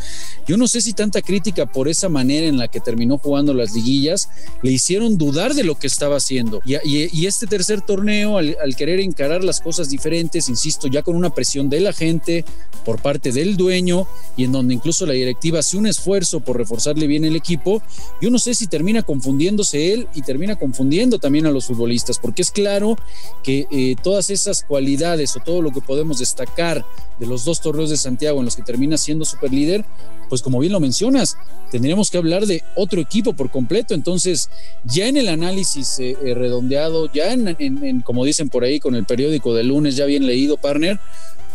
yo 0.47 0.57
no 0.57 0.69
sé 0.69 0.81
si 0.81 0.93
tanta 0.93 1.23
crítica 1.23 1.67
por 1.67 1.89
esa 1.89 2.09
manera 2.09 2.47
en 2.47 2.59
la 2.59 2.69
que 2.69 2.81
terminó 2.81 3.19
jugando 3.19 3.55
las 3.55 3.75
liguillas 3.75 4.29
le 4.63 4.73
hicieron 4.73 5.19
dudar 5.19 5.55
de 5.55 5.65
lo 5.65 5.79
que 5.79 5.87
estaba 5.87 6.17
haciendo. 6.17 6.61
Y, 6.65 7.27
este 7.27 7.47
tercer 7.47 7.81
torneo, 7.81 8.39
al, 8.39 8.77
querer 8.77 9.01
encarar 9.01 9.43
las 9.43 9.61
cosas 9.61 9.89
diferentes, 9.89 10.49
insisto, 10.49 10.87
ya 10.89 11.03
con 11.03 11.17
una 11.17 11.31
presión 11.31 11.71
de 11.71 11.81
la 11.81 11.93
gente, 11.93 12.45
por 12.85 13.01
parte 13.01 13.33
del 13.33 13.57
dueño, 13.57 14.07
y 14.37 14.45
en 14.45 14.53
donde 14.53 14.75
incluso 14.75 15.07
la 15.07 15.15
directiva 15.15 15.61
hace 15.61 15.77
un 15.77 15.87
esfuerzo 15.87 16.41
por 16.41 16.59
reforzarle 16.59 17.07
bien 17.07 17.25
el 17.25 17.35
equipo, 17.35 17.83
yo 18.21 18.31
no 18.31 18.39
sé 18.39 18.55
si 18.55 18.67
termina 18.67 19.03
confundiéndose 19.03 19.95
él 19.95 20.09
y 20.15 20.23
termina 20.23 20.57
confundiendo 20.57 21.19
también 21.19 21.47
a 21.47 21.51
los 21.51 21.65
futbolistas, 21.67 22.19
porque 22.19 22.43
es 22.43 22.51
claro 22.51 22.99
que 23.43 23.67
eh, 23.71 23.97
todas 24.03 24.29
esas 24.31 24.44
esas 24.45 24.65
cualidades 24.65 25.37
o 25.37 25.41
todo 25.41 25.63
lo 25.63 25.71
que 25.71 25.81
podemos 25.81 26.19
destacar 26.19 26.85
de 27.19 27.27
los 27.27 27.45
dos 27.45 27.61
torneos 27.61 27.91
de 27.91 27.97
Santiago 27.97 28.39
en 28.39 28.45
los 28.45 28.57
que 28.57 28.63
termina 28.63 28.97
siendo 28.97 29.25
super 29.25 29.53
líder, 29.53 29.85
pues 30.29 30.43
como 30.43 30.59
bien 30.59 30.73
lo 30.73 30.81
mencionas, 30.81 31.37
tendríamos 31.71 32.11
que 32.11 32.19
hablar 32.19 32.47
de 32.47 32.63
otro 32.77 33.01
equipo 33.01 33.35
por 33.35 33.51
completo. 33.51 33.95
Entonces, 33.95 34.51
ya 34.85 35.07
en 35.07 35.17
el 35.17 35.29
análisis 35.29 35.99
eh, 35.99 36.17
eh, 36.25 36.35
redondeado, 36.35 37.11
ya 37.13 37.33
en, 37.33 38.01
como 38.03 38.25
dicen 38.25 38.49
por 38.49 38.65
ahí 38.65 38.81
con 38.81 38.95
el 38.95 39.05
periódico 39.05 39.55
de 39.55 39.65
lunes, 39.65 39.97
ya 39.97 40.05
bien 40.05 40.27
leído, 40.27 40.57
partner, 40.57 41.01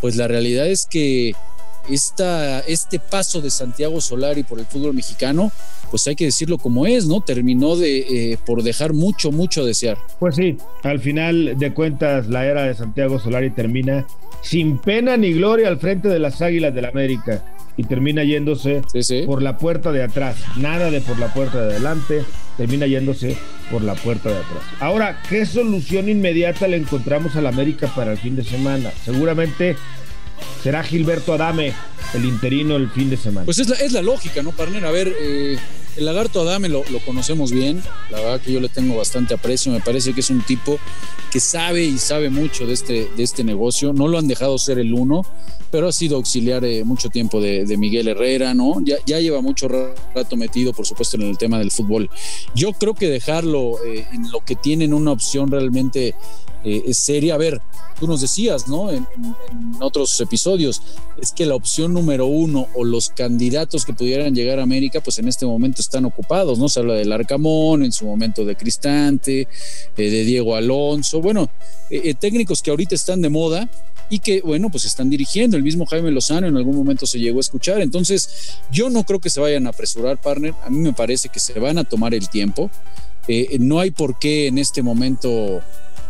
pues 0.01 0.15
la 0.15 0.27
realidad 0.27 0.67
es 0.67 0.85
que 0.85 1.35
esta, 1.89 2.59
este 2.61 2.99
paso 2.99 3.41
de 3.41 3.49
Santiago 3.49 4.01
Solari 4.01 4.43
por 4.43 4.59
el 4.59 4.65
fútbol 4.65 4.93
mexicano, 4.93 5.51
pues 5.89 6.07
hay 6.07 6.15
que 6.15 6.25
decirlo 6.25 6.57
como 6.57 6.85
es, 6.85 7.05
¿no? 7.05 7.21
Terminó 7.21 7.75
de, 7.75 7.99
eh, 8.31 8.37
por 8.45 8.63
dejar 8.63 8.93
mucho, 8.93 9.31
mucho 9.31 9.61
a 9.61 9.65
desear. 9.65 9.97
Pues 10.19 10.35
sí, 10.35 10.57
al 10.83 10.99
final 10.99 11.57
de 11.57 11.73
cuentas 11.73 12.27
la 12.27 12.45
era 12.45 12.63
de 12.63 12.73
Santiago 12.73 13.19
Solari 13.19 13.49
termina 13.49 14.05
sin 14.41 14.77
pena 14.77 15.17
ni 15.17 15.33
gloria 15.33 15.67
al 15.67 15.79
frente 15.79 16.07
de 16.07 16.19
las 16.19 16.41
Águilas 16.41 16.73
del 16.73 16.83
la 16.83 16.89
América 16.89 17.43
y 17.77 17.83
termina 17.83 18.23
yéndose 18.23 18.81
por 19.25 19.41
la 19.41 19.57
puerta 19.57 19.91
de 19.91 20.03
atrás, 20.03 20.35
nada 20.57 20.91
de 20.91 20.99
por 20.99 21.17
la 21.17 21.33
puerta 21.33 21.65
de 21.65 21.71
adelante, 21.73 22.23
termina 22.57 22.85
yéndose 22.87 23.37
por 23.71 23.81
la 23.81 23.95
puerta 23.95 24.29
de 24.29 24.35
atrás. 24.35 24.63
Ahora, 24.81 25.21
¿qué 25.29 25.45
solución 25.45 26.09
inmediata 26.09 26.67
le 26.67 26.75
encontramos 26.75 27.37
al 27.37 27.47
América 27.47 27.87
para 27.95 28.11
el 28.11 28.17
fin 28.17 28.35
de 28.35 28.43
semana? 28.43 28.91
Seguramente 29.05 29.77
será 30.61 30.83
Gilberto 30.83 31.33
Adame 31.33 31.73
el 32.13 32.25
interino 32.25 32.75
el 32.75 32.89
fin 32.89 33.09
de 33.09 33.17
semana. 33.17 33.45
Pues 33.45 33.59
es 33.59 33.69
la, 33.69 33.75
es 33.77 33.93
la 33.93 34.01
lógica, 34.01 34.41
¿no, 34.41 34.51
Parner? 34.51 34.85
A 34.85 34.91
ver, 34.91 35.13
eh, 35.21 35.57
el 35.99 36.05
lagarto 36.05 36.41
Adame 36.41 36.69
lo, 36.69 36.83
lo, 36.89 36.99
conocemos 36.99 37.51
bien, 37.51 37.83
la 38.09 38.19
verdad 38.19 38.41
que 38.41 38.53
yo 38.53 38.59
le 38.61 38.69
tengo 38.69 38.95
bastante 38.95 39.33
aprecio, 39.33 39.71
me 39.71 39.81
parece 39.81 40.13
que 40.13 40.21
es 40.21 40.29
un 40.29 40.41
tipo 40.41 40.79
que 41.29 41.39
sabe 41.39 41.83
y 41.83 41.97
sabe 41.97 42.29
mucho 42.29 42.65
de 42.65 42.73
este, 42.73 43.09
de 43.15 43.23
este 43.23 43.43
negocio, 43.43 43.91
no 43.93 44.07
lo 44.07 44.17
han 44.17 44.27
dejado 44.27 44.57
ser 44.57 44.79
el 44.79 44.93
uno, 44.93 45.23
pero 45.71 45.87
ha 45.87 45.91
sido 45.91 46.15
auxiliar 46.15 46.63
eh, 46.63 46.83
mucho 46.83 47.09
tiempo 47.09 47.41
de, 47.41 47.77
Miguel 47.77 48.07
Herrera, 48.07 48.53
¿no? 48.53 48.81
Ya, 48.81 49.19
lleva 49.19 49.41
mucho 49.41 49.67
rato 49.67 50.35
metido, 50.35 50.73
por 50.73 50.85
supuesto, 50.85 51.17
en 51.17 51.23
el 51.23 51.37
tema 51.37 51.59
del 51.59 51.69
fútbol. 51.69 52.09
Yo 52.55 52.73
creo 52.73 52.93
que 52.93 53.07
dejarlo 53.07 53.75
eh, 53.85 54.07
en 54.11 54.31
lo 54.31 54.43
que 54.43 54.55
tienen 54.55 54.93
una 54.93 55.11
opción 55.11 55.51
realmente 55.51 56.15
eh, 56.63 56.93
seria. 56.93 57.35
A 57.35 57.37
ver, 57.37 57.61
tú 57.99 58.07
nos 58.07 58.21
decías, 58.21 58.67
¿no? 58.67 58.91
En, 58.91 59.07
otros 59.79 60.19
episodios, 60.19 60.81
es 61.21 61.31
que 61.31 61.45
la 61.45 61.55
opción 61.55 61.93
número 61.93 62.25
uno 62.25 62.67
o 62.75 62.83
los 62.83 63.09
candidatos 63.09 63.85
que 63.85 63.93
pudieran 63.93 64.35
llegar 64.35 64.59
a 64.59 64.63
América, 64.63 65.01
pues 65.01 65.19
en 65.19 65.27
este 65.27 65.45
momento 65.45 65.81
están 65.81 66.05
ocupados, 66.05 66.59
¿no? 66.59 66.67
Se 66.67 66.79
habla 66.79 66.95
del 66.95 67.11
Arcamón, 67.11 67.83
en 67.83 67.91
su 67.91 68.05
momento 68.05 68.43
de 68.43 68.55
Cristante, 68.55 69.41
eh, 69.41 69.47
de 69.95 70.23
Diego 70.23 70.55
Alonso, 70.55 71.21
bueno, 71.21 71.49
eh, 71.89 72.13
técnicos 72.13 72.61
que 72.61 72.71
ahorita 72.71 72.95
están 72.95 73.21
de 73.21 73.29
moda 73.29 73.69
y 74.09 74.19
que, 74.19 74.41
bueno, 74.41 74.69
pues 74.69 74.85
están 74.85 75.09
dirigiendo. 75.09 75.55
El 75.55 75.63
mismo 75.63 75.85
Jaime 75.85 76.11
Lozano 76.11 76.47
en 76.47 76.57
algún 76.57 76.75
momento 76.75 77.05
se 77.05 77.19
llegó 77.19 77.37
a 77.37 77.41
escuchar. 77.41 77.79
Entonces, 77.79 78.57
yo 78.71 78.89
no 78.89 79.03
creo 79.03 79.19
que 79.19 79.29
se 79.29 79.39
vayan 79.39 79.67
a 79.67 79.69
apresurar, 79.69 80.19
partner. 80.19 80.53
A 80.65 80.69
mí 80.69 80.79
me 80.79 80.93
parece 80.93 81.29
que 81.29 81.39
se 81.39 81.57
van 81.59 81.77
a 81.77 81.83
tomar 81.83 82.13
el 82.13 82.27
tiempo. 82.27 82.69
no 83.59 83.79
hay 83.79 83.91
por 83.91 84.17
qué 84.17 84.47
en 84.47 84.57
este 84.57 84.81
momento 84.81 85.61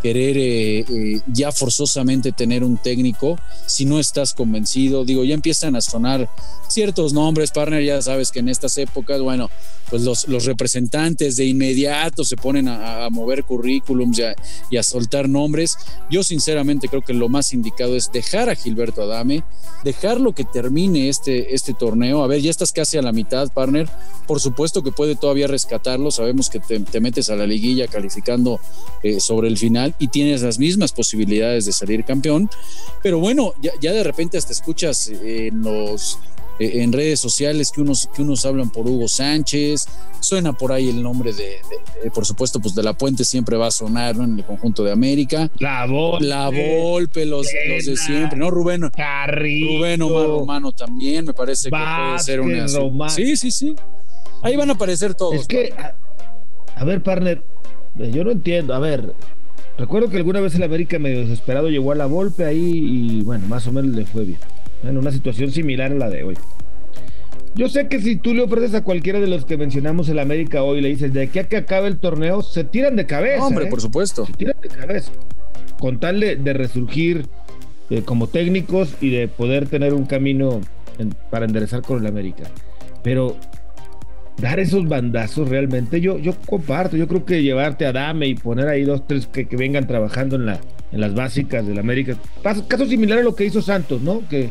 querer 0.02 0.38
eh, 0.38 0.80
eh, 0.80 1.22
ya 1.28 1.52
forzosamente 1.52 2.32
tener 2.32 2.64
un 2.64 2.78
técnico 2.78 3.38
si 3.66 3.86
no 3.86 4.00
estás 4.00 4.34
convencido. 4.34 5.06
Digo, 5.06 5.24
ya 5.24 5.34
empiezan 5.34 5.76
a 5.76 5.82
sonar 5.82 6.30
ciertos 6.68 7.14
nombres, 7.14 7.52
partner, 7.52 7.84
ya 7.84 8.02
sabes 8.02 8.32
que 8.32 8.40
en 8.40 8.50
estas 8.50 8.78
épocas, 8.78 9.22
bueno, 9.22 9.50
pues 9.90 10.04
los, 10.04 10.28
los 10.28 10.46
representantes 10.46 11.36
de 11.36 11.46
inmediato 11.46 12.24
se 12.24 12.36
ponen 12.36 12.68
a, 12.68 13.08
mover 13.10 13.44
currículums 13.44 14.22
y 14.70 14.78
a, 14.78 14.84
soltar 14.84 15.28
nombres. 15.28 15.78
Yo 16.10 16.24
sinceramente 16.24 16.88
creo 16.88 17.02
que 17.02 17.14
lo 17.14 17.28
más 17.28 17.54
indicado 17.54 17.96
es 17.96 18.12
dejar 18.12 18.50
a 18.50 18.56
Gilberto 18.56 19.02
Adame, 19.02 19.44
dejarlo 19.84 20.34
que 20.34 20.44
termine 20.44 21.10
este, 21.10 21.56
este 21.56 21.74
torneo. 21.74 22.24
A 22.24 22.28
ver, 22.28 22.42
ya 22.42 22.52
estás 22.52 22.72
casi 22.72 22.98
a 22.98 23.02
la 23.02 23.12
mitad, 23.12 23.52
partner. 23.52 23.90
Por 24.28 24.40
supuesto 24.40 24.84
que 24.84 24.92
puede 24.92 25.16
todavía 25.16 25.48
rescatarlo. 25.48 26.12
Sabemos 26.12 26.50
que 26.50 26.60
te, 26.60 27.00
metes 27.00 27.30
a 27.30 27.36
la 27.36 27.48
liguilla 27.48 27.88
calificando 27.88 28.60
eh, 29.02 29.20
sobre 29.20 29.48
el 29.48 29.58
final 29.58 29.89
y 29.98 30.08
tienes 30.10 30.42
las 30.42 30.60
mismas 30.60 30.92
posibilidades 30.92 31.66
de 31.66 31.72
salir 31.72 32.04
campeón. 32.06 32.50
Pero 33.02 33.20
bueno, 33.20 33.54
ya, 33.62 33.72
ya 33.82 33.92
de 33.92 34.04
repente 34.04 34.38
hasta 34.38 34.52
escuchas 34.52 35.08
en 35.08 35.62
los 35.62 36.20
eh, 36.60 36.84
en 36.84 36.92
redes 36.92 37.22
sociales 37.22 37.72
que 37.72 37.80
unos, 37.80 38.10
que 38.14 38.22
unos 38.22 38.46
hablan 38.46 38.70
por 38.70 38.86
Hugo 38.86 39.08
Sánchez, 39.08 39.88
suena 40.20 40.52
por 40.52 40.74
ahí 40.74 40.90
el 40.90 41.02
nombre 41.02 41.32
de, 41.32 41.62
por 42.14 42.26
supuesto, 42.26 42.60
pues 42.60 42.76
de 42.76 42.84
la 42.84 42.94
Puente 42.94 43.24
siempre 43.24 43.56
va 43.56 43.68
a 43.68 43.72
sonar 43.72 44.18
en 44.18 44.40
el 44.40 44.46
conjunto 44.46 44.84
de 44.84 44.92
América. 44.92 45.50
La 45.58 45.86
Volpe. 45.86 46.26
La 46.26 46.50
Volpe, 46.50 47.26
los, 47.26 47.48
los 47.70 47.86
de 47.86 47.96
siempre, 47.96 48.38
¿no? 48.38 48.52
Rubén. 48.52 48.90
Carrillo. 48.90 49.78
Rubén 49.78 50.02
Omar 50.02 50.28
Romano 50.28 50.72
también, 50.74 51.26
me 51.26 51.34
parece 51.34 51.70
que 51.70 51.78
puede 51.78 52.20
ser 52.20 52.42
una. 52.42 52.68
Sí, 53.08 53.38
sí, 53.38 53.52
sí. 53.52 53.76
Ahí 54.42 54.58
van 54.58 54.70
a 54.70 54.74
aparecer 54.74 55.16
todos. 55.16 55.36
Es 55.36 55.48
que, 55.48 55.74
a, 56.76 56.84
ver, 56.84 57.02
partner, 57.02 57.42
eh, 58.00 58.12
yo 58.14 58.26
no 58.26 58.32
entiendo. 58.32 58.74
A 58.74 58.80
ver, 58.80 59.14
recuerdo 59.80 60.10
que 60.10 60.18
alguna 60.18 60.40
vez 60.40 60.54
el 60.54 60.64
América 60.64 61.00
medio 61.00 61.22
desesperado 61.22 61.70
llegó 61.70 61.92
a 61.92 61.96
la 61.96 62.06
Volpe 62.06 62.46
ahí 62.46 63.18
y 63.20 63.22
bueno, 63.24 63.48
más 63.48 63.66
o 63.66 63.72
menos 63.72 63.96
le 63.96 64.06
fue 64.06 64.26
bien 64.26 64.40
en 64.84 64.98
una 64.98 65.12
situación 65.12 65.52
similar 65.52 65.92
a 65.92 65.96
la 65.96 66.10
de 66.10 66.24
hoy. 66.24 66.38
Yo 67.56 67.68
sé 67.68 67.88
que 67.88 68.00
si 68.00 68.16
tú 68.16 68.34
le 68.34 68.44
ofreces 68.44 68.76
a 68.76 68.84
cualquiera 68.84 69.20
de 69.20 69.28
los 69.28 69.44
que 69.46 69.58
mencionamos 69.58 70.08
el 70.10 70.20
América 70.20 70.64
hoy, 70.64 70.82
le 70.82 70.90
dices 70.90 71.12
de 71.14 71.24
aquí 71.24 71.40
a 71.40 71.44
que 71.46 71.58
acabe 71.58 71.88
el 71.88 71.98
torneo, 71.98 72.42
se 72.42 72.64
tiran 72.64 72.96
de 72.96 73.06
cabeza. 73.06 73.46
Hombre, 73.46 73.66
¿eh? 73.66 73.70
por 73.70 73.82
supuesto. 73.82 74.26
Se 74.26 74.34
tiran 74.34 74.56
de 74.62 74.70
cabeza. 74.70 75.12
Con 75.80 76.00
tal 76.00 76.20
de, 76.20 76.54
resurgir 76.54 77.28
eh, 77.90 78.04
como 78.04 78.28
técnicos 78.28 78.96
y 79.02 79.10
de 79.10 79.28
poder 79.28 79.68
tener 79.68 79.94
un 79.94 80.06
camino 80.06 80.62
para 81.30 81.46
enderezar 81.46 81.82
con 81.82 82.00
el 82.00 82.08
América. 82.08 82.44
Pero 83.04 83.36
dar 84.42 84.60
esos 84.60 84.88
bandazos 84.88 85.50
realmente, 85.50 86.02
yo, 86.02 86.18
yo 86.18 86.34
comparto. 86.46 86.98
Yo 86.98 87.08
creo 87.08 87.26
que 87.26 87.44
llevarte 87.44 87.86
a 87.86 87.92
Dame 87.92 88.28
y 88.28 88.36
poner 88.36 88.68
ahí 88.68 88.84
dos, 88.84 89.06
tres 89.08 89.28
que, 89.28 89.48
que 89.48 89.56
vengan 89.56 89.88
trabajando 89.88 90.36
en, 90.36 90.46
la, 90.46 90.60
en 90.92 91.02
las 91.02 91.14
básicas 91.14 91.66
del 91.68 91.80
América. 91.80 92.16
Caso 92.42 92.86
similar 92.86 93.20
a 93.20 93.24
lo 93.24 93.36
que 93.36 93.46
hizo 93.46 93.62
Santos, 93.62 94.02
¿no? 94.02 94.28
Que 94.30 94.50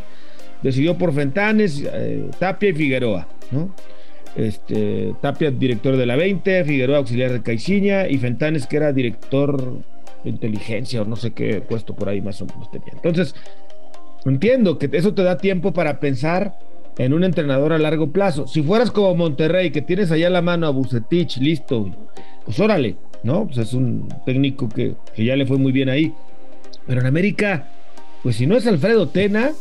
decidió 0.63 0.97
por 0.97 1.13
Fentanes, 1.13 1.83
eh, 1.85 2.29
Tapia 2.39 2.71
y 2.71 2.75
Figueroa, 2.75 3.29
¿no? 3.51 3.75
Este, 4.37 5.15
Tapia, 5.21 5.51
director 5.51 5.97
de 5.97 6.07
la 6.07 6.17
20, 6.17 6.65
Figueroa, 6.65 6.99
auxiliar 6.99 7.33
de 7.33 7.43
Caixinha, 7.43 8.09
y 8.09 8.19
Fentanes, 8.19 8.67
que 8.67 8.77
era 8.77 8.93
director 8.93 9.79
de 10.25 10.31
inteligencia 10.31 11.03
o 11.03 11.05
no 11.05 11.17
sé 11.17 11.33
qué 11.33 11.61
puesto 11.61 11.95
por 11.95 12.09
ahí 12.09 12.21
más 12.21 12.41
o 12.43 12.47
menos 12.47 12.71
tenía. 12.71 12.93
Entonces, 12.93 13.35
entiendo 14.25 14.79
que 14.79 14.89
eso 14.93 15.15
te 15.15 15.23
da 15.23 15.39
tiempo 15.39 15.73
para 15.73 16.01
pensar 16.01 16.55
en 16.99 17.13
un 17.13 17.25
entrenador 17.25 17.73
a 17.73 17.79
largo 17.79 18.13
plazo. 18.13 18.47
Si 18.47 18.63
fueras 18.63 18.91
como 18.91 19.15
Monterrey, 19.15 19.71
que 19.71 19.83
tienes 19.83 20.11
allá 20.11 20.29
la 20.29 20.43
mano 20.43 20.67
a 20.67 20.71
Bucetich, 20.71 21.39
listo, 21.39 21.91
pues 22.45 22.59
órale, 22.61 22.97
¿no? 23.23 23.47
Pues 23.47 23.59
es 23.59 23.73
un 23.73 24.09
técnico 24.27 24.69
que, 24.69 24.95
que 25.15 25.25
ya 25.25 25.37
le 25.37 25.47
fue 25.47 25.59
muy 25.59 25.73
bien 25.73 25.89
ahí. 25.89 26.13
Pero 26.87 27.01
en 27.01 27.07
América, 27.07 27.69
pues 28.23 28.37
si 28.37 28.47
no 28.47 28.57
es 28.57 28.67
Alfredo 28.67 29.09
Tena, 29.09 29.53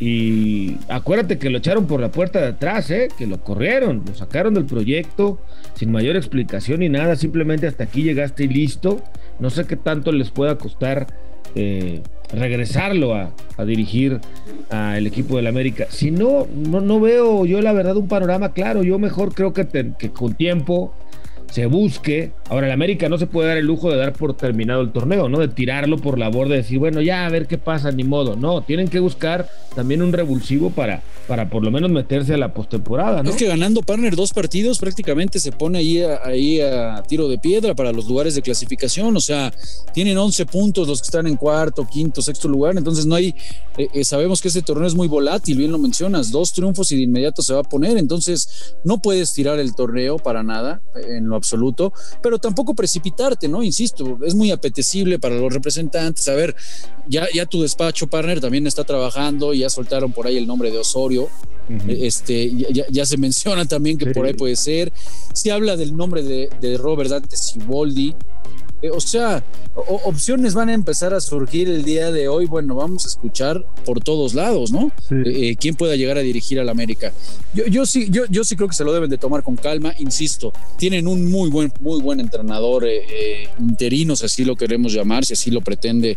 y 0.00 0.78
acuérdate 0.88 1.38
que 1.38 1.50
lo 1.50 1.58
echaron 1.58 1.86
por 1.86 2.00
la 2.00 2.10
puerta 2.10 2.40
de 2.40 2.48
atrás, 2.48 2.90
¿eh? 2.90 3.08
que 3.18 3.26
lo 3.26 3.44
corrieron, 3.44 4.02
lo 4.06 4.14
sacaron 4.14 4.54
del 4.54 4.64
proyecto 4.64 5.38
sin 5.74 5.92
mayor 5.92 6.16
explicación 6.16 6.80
ni 6.80 6.88
nada, 6.88 7.16
simplemente 7.16 7.66
hasta 7.66 7.84
aquí 7.84 8.02
llegaste 8.02 8.44
y 8.44 8.48
listo. 8.48 9.02
No 9.40 9.50
sé 9.50 9.66
qué 9.66 9.76
tanto 9.76 10.10
les 10.10 10.30
pueda 10.30 10.56
costar 10.56 11.06
eh, 11.54 12.02
regresarlo 12.32 13.14
a, 13.14 13.30
dirigir 13.66 14.20
al 14.70 15.06
equipo 15.06 15.36
del 15.36 15.46
América. 15.46 15.86
Si 15.90 16.10
no, 16.10 16.46
no, 16.54 16.80
no 16.80 16.98
veo 16.98 17.44
yo 17.44 17.60
la 17.60 17.72
verdad 17.72 17.96
un 17.96 18.08
panorama 18.08 18.52
claro. 18.52 18.82
Yo 18.82 18.98
mejor 18.98 19.34
creo 19.34 19.52
que 19.52 20.10
con 20.14 20.34
tiempo 20.34 20.94
se 21.50 21.66
busque. 21.66 22.32
Ahora, 22.48 22.66
el 22.66 22.72
América 22.72 23.08
no 23.08 23.18
se 23.18 23.26
puede 23.26 23.48
dar 23.48 23.56
el 23.56 23.66
lujo 23.66 23.90
de 23.90 23.96
dar 23.96 24.12
por 24.12 24.36
terminado 24.36 24.80
el 24.82 24.92
torneo, 24.92 25.28
¿no? 25.28 25.38
De 25.38 25.48
tirarlo 25.48 25.98
por 25.98 26.18
la 26.18 26.28
borda, 26.28 26.52
de 26.52 26.58
decir, 26.58 26.78
bueno, 26.78 27.00
ya 27.00 27.26
a 27.26 27.28
ver 27.28 27.46
qué 27.46 27.58
pasa, 27.58 27.90
ni 27.90 28.04
modo. 28.04 28.36
No, 28.36 28.62
tienen 28.62 28.88
que 28.88 29.00
buscar 29.00 29.48
también 29.74 30.02
un 30.02 30.12
revulsivo 30.12 30.70
para, 30.70 31.02
para 31.26 31.48
por 31.48 31.62
lo 31.64 31.70
menos 31.70 31.90
meterse 31.90 32.34
a 32.34 32.36
la 32.36 32.54
postemporada, 32.54 33.22
¿no? 33.22 33.30
Es 33.30 33.36
que 33.36 33.46
ganando 33.46 33.82
Partner 33.82 34.14
dos 34.14 34.32
partidos 34.32 34.78
prácticamente 34.78 35.40
se 35.40 35.52
pone 35.52 35.78
ahí 35.78 36.02
ahí 36.24 36.60
a 36.60 37.02
tiro 37.06 37.28
de 37.28 37.38
piedra 37.38 37.74
para 37.74 37.92
los 37.92 38.06
lugares 38.06 38.34
de 38.34 38.42
clasificación. 38.42 39.16
O 39.16 39.20
sea, 39.20 39.52
tienen 39.92 40.16
11 40.16 40.46
puntos 40.46 40.86
los 40.86 41.00
que 41.00 41.06
están 41.06 41.26
en 41.26 41.36
cuarto, 41.36 41.86
quinto, 41.90 42.22
sexto 42.22 42.48
lugar. 42.48 42.76
Entonces, 42.76 43.06
no 43.06 43.14
hay. 43.14 43.34
Eh, 43.76 43.88
eh, 43.92 44.04
sabemos 44.04 44.40
que 44.40 44.48
este 44.48 44.62
torneo 44.62 44.86
es 44.86 44.94
muy 44.94 45.08
volátil, 45.08 45.58
bien 45.58 45.72
lo 45.72 45.78
mencionas. 45.78 46.30
Dos 46.30 46.52
triunfos 46.52 46.92
y 46.92 46.96
de 46.96 47.02
inmediato 47.02 47.42
se 47.42 47.54
va 47.54 47.60
a 47.60 47.64
poner. 47.64 47.96
Entonces, 47.96 48.74
no 48.84 49.00
puedes 49.00 49.32
tirar 49.32 49.58
el 49.58 49.74
torneo 49.74 50.16
para 50.18 50.42
nada 50.42 50.80
en 50.94 51.28
lo 51.28 51.39
absoluto, 51.40 51.92
pero 52.22 52.38
tampoco 52.38 52.74
precipitarte, 52.74 53.48
¿no? 53.48 53.62
Insisto, 53.62 54.18
es 54.24 54.34
muy 54.34 54.50
apetecible 54.50 55.18
para 55.18 55.34
los 55.36 55.52
representantes. 55.52 56.28
A 56.28 56.34
ver, 56.34 56.54
ya, 57.08 57.26
ya 57.34 57.46
tu 57.46 57.62
despacho 57.62 58.06
partner 58.06 58.40
también 58.40 58.66
está 58.66 58.84
trabajando, 58.84 59.52
ya 59.52 59.68
soltaron 59.68 60.12
por 60.12 60.26
ahí 60.26 60.36
el 60.36 60.46
nombre 60.46 60.70
de 60.70 60.78
Osorio. 60.78 61.28
Este, 61.86 62.50
ya, 62.90 63.06
se 63.06 63.16
menciona 63.16 63.64
también 63.64 63.96
que 63.96 64.06
por 64.06 64.26
ahí 64.26 64.34
puede 64.34 64.56
ser. 64.56 64.92
Se 65.32 65.52
habla 65.52 65.76
del 65.76 65.96
nombre 65.96 66.22
de, 66.22 66.50
de 66.60 66.76
Robert 66.76 67.10
Dante 67.10 67.36
Siboldi. 67.36 68.14
Eh, 68.82 68.90
o 68.90 69.00
sea, 69.00 69.44
opciones 70.04 70.54
van 70.54 70.70
a 70.70 70.74
empezar 70.74 71.12
a 71.12 71.20
surgir 71.20 71.68
el 71.68 71.84
día 71.84 72.10
de 72.10 72.28
hoy. 72.28 72.46
Bueno, 72.46 72.74
vamos 72.74 73.04
a 73.04 73.08
escuchar 73.08 73.64
por 73.84 74.00
todos 74.00 74.34
lados, 74.34 74.72
¿no? 74.72 74.90
Eh, 75.10 75.50
eh, 75.50 75.56
¿Quién 75.56 75.74
pueda 75.74 75.96
llegar 75.96 76.16
a 76.16 76.20
dirigir 76.20 76.58
al 76.60 76.68
América? 76.68 77.12
Yo, 77.52 77.66
yo, 77.66 77.84
sí, 77.84 78.08
yo, 78.10 78.24
yo 78.30 78.42
sí 78.44 78.56
creo 78.56 78.68
que 78.68 78.74
se 78.74 78.84
lo 78.84 78.92
deben 78.92 79.10
de 79.10 79.18
tomar 79.18 79.42
con 79.42 79.56
calma. 79.56 79.92
Insisto, 79.98 80.52
tienen 80.78 81.06
un 81.06 81.30
muy 81.30 81.50
buen, 81.50 81.72
muy 81.80 82.00
buen 82.00 82.20
entrenador 82.20 82.86
interino, 83.58 84.16
si 84.16 84.24
así 84.24 84.44
lo 84.44 84.56
queremos 84.56 84.92
llamar, 84.92 85.24
si 85.24 85.34
así 85.34 85.50
lo 85.50 85.60
pretende 85.60 86.16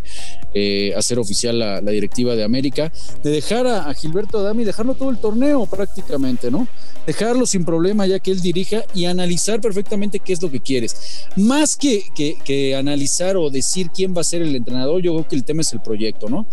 hacer 0.96 1.20
oficial 1.20 1.60
la, 1.60 1.82
directiva 1.82 2.36
de 2.36 2.44
América, 2.44 2.92
de 3.24 3.30
dejar 3.30 3.68
a, 3.68 3.94
Gilberto 3.94 4.40
Adami, 4.40 4.64
dejarlo 4.64 4.96
todo 4.96 5.10
el 5.10 5.18
torneo 5.18 5.66
prácticamente, 5.66 6.50
¿no? 6.50 6.68
Dejarlo 7.06 7.46
sin 7.46 7.66
problema 7.66 8.08
ya 8.08 8.20
que 8.20 8.32
él 8.32 8.42
dirija 8.42 8.84
y 8.96 9.06
analizar 9.06 9.62
perfectamente 9.62 10.20
qué 10.20 10.34
es 10.34 10.42
lo 10.42 10.50
que 10.50 10.60
quieres. 10.60 11.26
Más 11.36 11.76
que, 11.76 12.06
que 12.16 12.38
analizar 12.78 13.38
o 13.38 13.50
decir 13.50 13.90
quién 13.94 14.14
va 14.16 14.22
a 14.22 14.24
ser 14.24 14.42
el 14.42 14.56
entrenador, 14.56 15.02
yo 15.02 15.14
creo 15.14 15.28
que 15.28 15.36
el 15.36 15.44
tema 15.44 15.62
es 15.62 15.74
el 15.74 15.82
proyecto, 15.82 16.30
¿no? 16.30 16.46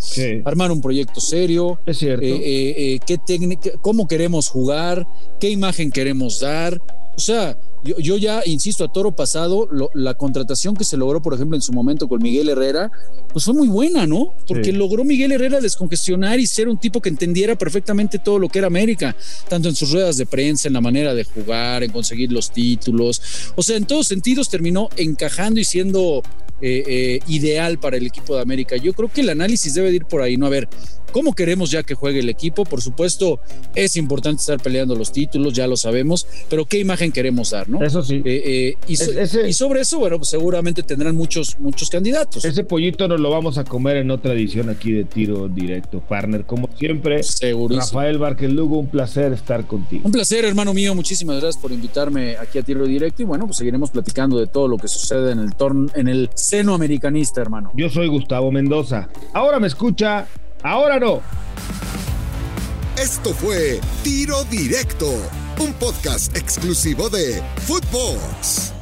Armar 0.45 0.71
un 0.71 0.81
proyecto 0.81 1.21
serio. 1.21 1.79
Es 1.85 1.97
cierto. 1.97 2.25
Eh, 2.25 2.29
eh, 2.29 2.75
eh, 2.77 2.99
qué 3.05 3.17
técnica, 3.17 3.71
cómo 3.81 4.07
queremos 4.07 4.49
jugar, 4.49 5.07
qué 5.39 5.49
imagen 5.49 5.91
queremos 5.91 6.39
dar. 6.39 6.81
O 7.15 7.19
sea, 7.19 7.57
yo, 7.83 8.17
ya 8.17 8.41
insisto, 8.45 8.83
a 8.83 8.91
toro 8.91 9.15
pasado, 9.15 9.67
la 9.93 10.13
contratación 10.13 10.75
que 10.75 10.83
se 10.83 10.97
logró, 10.97 11.21
por 11.21 11.33
ejemplo, 11.33 11.55
en 11.55 11.61
su 11.61 11.73
momento 11.73 12.07
con 12.07 12.21
Miguel 12.21 12.49
Herrera, 12.49 12.91
pues 13.31 13.45
fue 13.45 13.53
muy 13.53 13.67
buena, 13.67 14.05
¿no? 14.05 14.33
Porque 14.47 14.71
logró 14.71 15.03
Miguel 15.03 15.31
Herrera 15.31 15.59
descongestionar 15.59 16.39
y 16.39 16.47
ser 16.47 16.67
un 16.67 16.77
tipo 16.77 17.01
que 17.01 17.09
entendiera 17.09 17.55
perfectamente 17.57 18.19
todo 18.19 18.39
lo 18.39 18.49
que 18.49 18.59
era 18.59 18.67
América, 18.67 19.15
tanto 19.49 19.69
en 19.69 19.75
sus 19.75 19.91
ruedas 19.91 20.17
de 20.17 20.25
prensa, 20.25 20.67
en 20.67 20.73
la 20.73 20.81
manera 20.81 21.13
de 21.13 21.23
jugar, 21.23 21.83
en 21.83 21.91
conseguir 21.91 22.31
los 22.31 22.51
títulos. 22.51 23.21
O 23.55 23.63
sea, 23.63 23.77
en 23.77 23.85
todos 23.85 24.07
sentidos 24.07 24.49
terminó 24.49 24.89
encajando 24.97 25.59
y 25.59 25.63
siendo 25.63 26.21
eh, 26.63 26.83
eh, 26.87 27.19
ideal 27.27 27.79
para 27.79 27.97
el 27.97 28.05
equipo 28.05 28.35
de 28.35 28.41
América. 28.43 28.77
Yo 28.77 28.93
creo 28.93 29.11
que 29.11 29.21
el 29.21 29.29
análisis 29.29 29.73
debe 29.73 29.91
ir 29.91 30.05
por 30.05 30.21
ahí, 30.21 30.37
¿no? 30.37 30.45
A 30.45 30.49
ver, 30.49 30.69
cómo 31.11 31.33
queremos 31.33 31.71
ya 31.71 31.83
que 31.83 31.93
juegue 31.93 32.19
el 32.19 32.29
equipo. 32.29 32.65
Por 32.65 32.81
supuesto, 32.81 33.39
es 33.75 33.97
importante 33.97 34.41
estar 34.41 34.61
peleando 34.61 34.95
los 34.95 35.11
títulos, 35.11 35.53
ya 35.53 35.67
lo 35.67 35.77
sabemos, 35.77 36.27
pero 36.49 36.65
qué 36.65 36.79
imagen 36.79 37.11
queremos 37.11 37.51
dar, 37.51 37.69
¿no? 37.69 37.83
Eso 37.83 38.03
sí. 38.03 38.21
Eh, 38.25 38.75
y, 38.87 38.95
sobre 39.53 39.81
eso, 39.81 39.99
bueno, 39.99 40.17
pues 40.17 40.29
seguramente 40.29 40.83
tendrán 40.83 41.15
muchos, 41.15 41.57
muchos 41.59 41.89
candidatos. 41.89 42.45
Ese 42.45 42.63
pollito 42.63 43.07
nos 43.07 43.19
lo 43.19 43.29
vamos 43.29 43.57
a 43.57 43.63
comer 43.63 43.97
en 43.97 44.11
otra 44.11 44.33
edición 44.33 44.69
aquí 44.69 44.91
de 44.91 45.03
Tiro 45.03 45.47
Directo, 45.47 45.99
partner. 45.99 46.45
Como 46.45 46.69
siempre, 46.77 47.21
Rafael 47.69 48.17
Vázquez 48.17 48.51
Lugo, 48.51 48.79
un 48.79 48.87
placer 48.87 49.33
estar 49.33 49.65
contigo. 49.67 50.03
Un 50.05 50.11
placer, 50.11 50.45
hermano 50.45 50.73
mío. 50.73 50.95
Muchísimas 50.95 51.41
gracias 51.41 51.61
por 51.61 51.71
invitarme 51.71 52.37
aquí 52.37 52.59
a 52.59 52.63
Tiro 52.63 52.85
Directo 52.85 53.21
y 53.21 53.25
bueno, 53.25 53.45
pues 53.45 53.57
seguiremos 53.57 53.91
platicando 53.91 54.39
de 54.39 54.47
todo 54.47 54.67
lo 54.67 54.77
que 54.77 54.87
sucede 54.87 55.31
en 55.31 55.39
el 55.39 55.55
torno, 55.55 55.89
en 55.95 56.07
el 56.07 56.29
seno 56.33 56.73
americanista, 56.73 57.41
hermano. 57.41 57.71
Yo 57.75 57.89
soy 57.89 58.07
Gustavo 58.07 58.51
Mendoza. 58.51 59.09
Ahora 59.33 59.59
me 59.59 59.67
escucha, 59.67 60.27
ahora 60.63 60.99
no. 60.99 61.21
Esto 62.97 63.33
fue 63.33 63.79
Tiro 64.03 64.43
Directo, 64.45 65.11
un 65.59 65.73
podcast 65.73 66.35
exclusivo 66.35 67.09
de 67.09 67.41
Footbox. 67.65 68.73